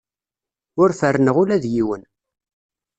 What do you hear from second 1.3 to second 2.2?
ula d yiwen.